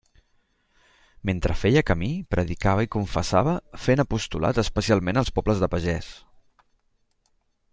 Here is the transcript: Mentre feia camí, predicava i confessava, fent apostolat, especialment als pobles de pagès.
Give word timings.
Mentre 1.29 1.55
feia 1.63 1.83
camí, 1.89 2.09
predicava 2.35 2.85
i 2.87 2.89
confessava, 2.95 3.53
fent 3.83 4.03
apostolat, 4.05 4.61
especialment 4.65 5.23
als 5.23 5.33
pobles 5.37 5.63
de 5.65 5.71
pagès. 5.75 6.09